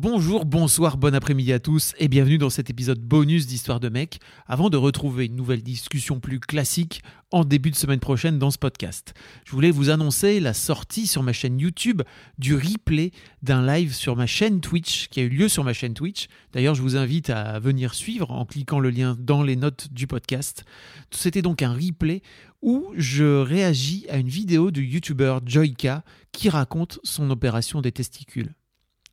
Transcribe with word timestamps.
Bonjour, 0.00 0.44
bonsoir, 0.44 0.96
bon 0.96 1.12
après-midi 1.12 1.52
à 1.52 1.58
tous 1.58 1.92
et 1.98 2.06
bienvenue 2.06 2.38
dans 2.38 2.50
cet 2.50 2.70
épisode 2.70 3.00
bonus 3.00 3.48
d'Histoire 3.48 3.80
de 3.80 3.88
mec 3.88 4.20
avant 4.46 4.70
de 4.70 4.76
retrouver 4.76 5.26
une 5.26 5.34
nouvelle 5.34 5.64
discussion 5.64 6.20
plus 6.20 6.38
classique 6.38 7.02
en 7.32 7.44
début 7.44 7.72
de 7.72 7.74
semaine 7.74 7.98
prochaine 7.98 8.38
dans 8.38 8.52
ce 8.52 8.58
podcast. 8.58 9.12
Je 9.44 9.50
voulais 9.50 9.72
vous 9.72 9.90
annoncer 9.90 10.38
la 10.38 10.54
sortie 10.54 11.08
sur 11.08 11.24
ma 11.24 11.32
chaîne 11.32 11.58
YouTube 11.58 12.02
du 12.38 12.54
replay 12.54 13.10
d'un 13.42 13.66
live 13.66 13.92
sur 13.92 14.14
ma 14.14 14.28
chaîne 14.28 14.60
Twitch 14.60 15.08
qui 15.08 15.18
a 15.18 15.24
eu 15.24 15.30
lieu 15.30 15.48
sur 15.48 15.64
ma 15.64 15.72
chaîne 15.72 15.94
Twitch. 15.94 16.28
D'ailleurs, 16.52 16.76
je 16.76 16.82
vous 16.82 16.96
invite 16.96 17.30
à 17.30 17.58
venir 17.58 17.92
suivre 17.92 18.30
en 18.30 18.46
cliquant 18.46 18.78
le 18.78 18.90
lien 18.90 19.16
dans 19.18 19.42
les 19.42 19.56
notes 19.56 19.88
du 19.90 20.06
podcast. 20.06 20.64
C'était 21.10 21.42
donc 21.42 21.60
un 21.60 21.72
replay 21.72 22.22
où 22.62 22.92
je 22.94 23.40
réagis 23.40 24.06
à 24.08 24.18
une 24.18 24.28
vidéo 24.28 24.70
du 24.70 24.84
youtubeur 24.84 25.40
Joyka 25.44 26.04
qui 26.30 26.50
raconte 26.50 27.00
son 27.02 27.32
opération 27.32 27.80
des 27.80 27.90
testicules. 27.90 28.54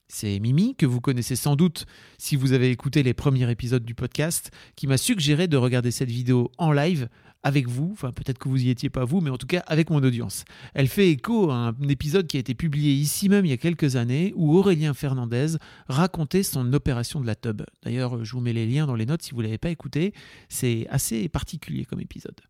C'est 0.08 0.40
Mimi, 0.40 0.76
que 0.76 0.86
vous 0.86 1.02
connaissez 1.02 1.36
sans 1.36 1.56
doute 1.56 1.86
si 2.18 2.36
vous 2.36 2.54
avez 2.54 2.70
écouté 2.70 3.02
les 3.02 3.14
premiers 3.14 3.50
épisodes 3.50 3.84
du 3.84 3.96
podcast, 3.96 4.52
qui 4.76 4.86
m'a 4.86 4.98
suggéré 4.98 5.48
de 5.48 5.58
regarder 5.58 5.90
cette 5.90 6.12
vidéo 6.12 6.52
en 6.58 6.72
live 6.72 7.10
avec 7.42 7.68
vous, 7.68 7.90
enfin 7.92 8.12
peut-être 8.12 8.40
que 8.40 8.50
vous 8.50 8.64
y 8.64 8.70
étiez 8.70 8.90
pas 8.90 9.06
vous, 9.06 9.22
mais 9.22 9.30
en 9.30 9.38
tout 9.38 9.46
cas 9.46 9.64
avec 9.68 9.90
mon 9.92 10.04
audience. 10.04 10.46
Elle 10.74 10.88
fait 10.88 11.10
écho 11.12 11.52
à 11.52 11.56
un 11.56 11.90
épisode 11.90 12.26
qui 12.26 12.38
a 12.38 12.40
été 12.40 12.56
publié 12.56 12.92
ici 12.94 13.30
même 13.30 13.46
il 13.46 13.50
y 13.50 13.54
a 13.54 13.58
quelques 13.58 13.96
années 13.96 14.34
où 14.36 14.58
Aurélien 14.58 14.96
Fernandez 14.96 15.58
racontait 15.88 16.42
son 16.42 16.74
opération 16.74 17.20
de 17.20 17.28
la 17.28 17.36
tub. 17.36 17.62
D'ailleurs, 17.84 18.26
je 18.26 18.32
vous 18.32 18.42
mets 18.42 18.54
les 18.54 18.66
liens 18.66 18.88
dans 18.88 18.96
les 18.96 19.06
notes 19.06 19.22
si 19.22 19.32
vous 19.32 19.42
l'avez 19.42 19.60
pas 19.60 19.70
écouté, 19.70 20.14
c'est 20.50 20.88
assez 20.90 21.30
particulier 21.30 21.86
comme 21.86 22.02
épisode. 22.02 22.42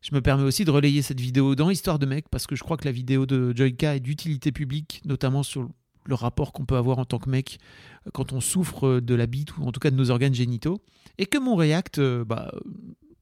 Je 0.00 0.14
me 0.14 0.20
permets 0.20 0.44
aussi 0.44 0.64
de 0.64 0.70
relayer 0.70 1.02
cette 1.02 1.20
vidéo 1.20 1.56
dans 1.56 1.70
Histoire 1.70 1.98
de 1.98 2.06
mec 2.06 2.28
parce 2.30 2.46
que 2.46 2.54
je 2.54 2.62
crois 2.62 2.76
que 2.76 2.84
la 2.84 2.92
vidéo 2.92 3.26
de 3.26 3.52
Joyka 3.56 3.96
est 3.96 4.00
d'utilité 4.00 4.52
publique, 4.52 5.02
notamment 5.04 5.42
sur 5.42 5.68
le 6.08 6.14
rapport 6.14 6.52
qu'on 6.52 6.64
peut 6.64 6.76
avoir 6.76 6.98
en 6.98 7.04
tant 7.04 7.18
que 7.18 7.30
mec 7.30 7.58
euh, 8.06 8.10
quand 8.12 8.32
on 8.32 8.40
souffre 8.40 8.86
euh, 8.86 9.00
de 9.00 9.14
la 9.14 9.26
bite 9.26 9.56
ou 9.58 9.64
en 9.64 9.72
tout 9.72 9.78
cas 9.78 9.90
de 9.90 9.96
nos 9.96 10.10
organes 10.10 10.34
génitaux, 10.34 10.82
et 11.18 11.26
que 11.26 11.38
mon 11.38 11.54
React, 11.54 11.98
euh, 11.98 12.24
bah, 12.24 12.52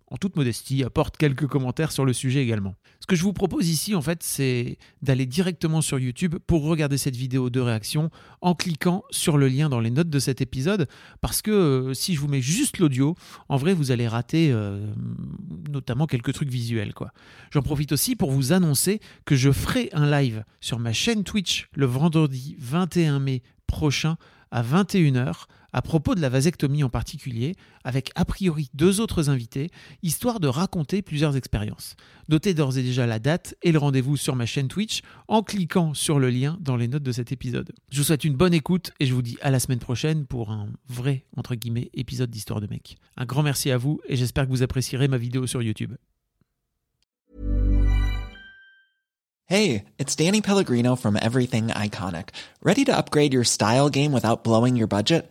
en 0.09 0.17
toute 0.17 0.37
modestie, 0.37 0.85
apporte 0.85 1.17
quelques 1.17 1.47
commentaires 1.47 1.91
sur 1.91 2.05
le 2.05 2.13
sujet 2.13 2.43
également. 2.43 2.77
Ce 3.01 3.07
que 3.07 3.17
je 3.17 3.23
vous 3.23 3.33
propose 3.33 3.69
ici, 3.69 3.95
en 3.95 4.03
fait, 4.03 4.23
c'est 4.23 4.79
d'aller 5.03 5.27
directement 5.27 5.81
sur 5.81 5.99
YouTube 5.99 6.37
pour 6.47 6.65
regarder 6.65 6.97
cette 6.97 7.17
vidéo 7.17 7.51
de 7.51 7.61
réaction 7.61 8.11
en 8.41 8.55
cliquant 8.55 9.03
sur 9.11 9.37
le 9.37 9.49
lien 9.49 9.69
dans 9.69 9.81
les 9.81 9.91
notes 9.91 10.09
de 10.09 10.19
cet 10.19 10.41
épisode, 10.41 10.89
parce 11.21 11.43
que 11.43 11.93
si 11.95 12.15
je 12.15 12.21
vous 12.21 12.29
mets 12.29 12.41
juste 12.41 12.79
l'audio, 12.79 13.17
en 13.49 13.57
vrai, 13.57 13.75
vous 13.75 13.91
allez 13.91 14.07
rater 14.07 14.55
notamment 15.71 16.07
quelques 16.07 16.33
trucs 16.33 16.51
visuels. 16.51 16.95
quoi. 16.95 17.13
J'en 17.51 17.63
profite 17.63 17.93
aussi 17.93 18.17
pour 18.17 18.31
vous 18.31 18.53
annoncer 18.53 19.01
que 19.25 19.35
je 19.35 19.51
ferai 19.51 19.91
un 19.93 20.09
live 20.09 20.45
sur 20.61 20.79
ma 20.79 20.93
chaîne 20.93 21.25
Twitch 21.25 21.69
le 21.75 21.87
vendredi 21.87 22.57
21 22.61 23.19
mai 23.19 23.43
prochain 23.67 24.17
à 24.51 24.63
21h 24.63 25.47
à 25.77 25.83
propos 25.83 26.15
de 26.15 26.23
la 26.23 26.31
vasectomie 26.31 26.83
en 26.83 26.89
particulier, 26.89 27.55
avec 27.85 28.11
a 28.15 28.25
priori 28.25 28.71
deux 28.73 28.99
autres 28.99 29.29
invités, 29.29 29.69
histoire 30.03 30.41
de 30.41 30.49
raconter 30.49 31.03
plusieurs 31.03 31.37
expériences. 31.37 31.97
Notez 32.31 32.55
d'ores 32.55 32.79
et 32.79 32.83
déjà 32.83 33.07
la 33.07 33.19
date 33.19 33.55
et 33.63 33.73
le 33.73 33.79
rendez-vous 33.79 34.17
sur 34.17 34.35
ma 34.37 34.47
chaîne 34.47 34.69
Twitch 34.69 35.03
en 35.29 35.43
cliquant 35.43 35.93
sur 35.93 36.19
le 36.19 36.31
lien 36.31 36.57
dans 36.63 36.79
les 36.79 36.89
notes 36.89 37.03
de 37.03 37.13
cet 37.13 37.31
épisode. 37.31 37.75
Je 37.91 37.99
vous 37.99 38.05
souhaite 38.05 38.25
une 38.25 38.37
bonne 38.37 38.55
écoute 38.55 38.93
et 39.01 39.07
je 39.07 39.13
vous 39.13 39.21
dis 39.21 39.37
à 39.43 39.51
la 39.51 39.61
semaine 39.61 39.79
prochaine 39.79 40.25
pour 40.25 40.51
un 40.51 40.71
vrai, 40.89 41.27
épisode 41.93 42.31
d'Histoire 42.31 42.63
de 42.63 42.69
mec. 42.69 42.97
Un 43.19 43.27
grand 43.27 43.43
merci 43.43 43.71
à 43.71 43.77
vous 43.77 44.01
et 44.09 44.17
j'espère 44.17 44.47
que 44.47 44.51
vous 44.51 44.63
apprécierez 44.63 45.09
ma 45.09 45.19
vidéo 45.19 45.47
sur 45.47 45.61
YouTube. 45.61 45.93
Hey, 49.45 49.85
it's 49.99 50.17
Danny 50.17 50.41
Pellegrino 50.41 50.97
from 50.97 51.19
Everything 51.21 51.69
Iconic. 51.69 52.31
Ready 52.63 52.87
to 52.87 52.97
upgrade 52.97 53.35
your 53.35 53.45
style 53.45 53.91
game 53.91 54.13
without 54.13 54.43
blowing 54.43 54.75
your 54.77 54.89
budget? 54.89 55.31